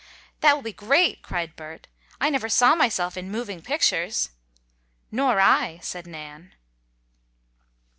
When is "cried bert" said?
1.21-1.85